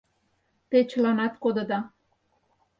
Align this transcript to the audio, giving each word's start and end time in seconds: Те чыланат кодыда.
Те 0.69 0.77
чыланат 0.89 1.33
кодыда. 1.43 1.79